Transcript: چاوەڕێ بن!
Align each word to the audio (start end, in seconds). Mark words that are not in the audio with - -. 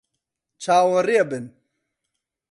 چاوەڕێ 0.63 1.21
بن! 1.29 1.45